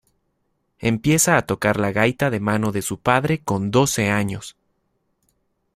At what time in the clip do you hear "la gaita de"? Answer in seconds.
1.79-2.39